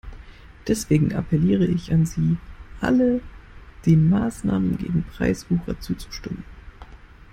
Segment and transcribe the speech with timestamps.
[0.67, 2.37] Deswegen appelliere ich an Sie
[2.79, 3.21] alle,
[3.85, 6.43] den Maßnahmen gegen Preiswucher zuzustimmen.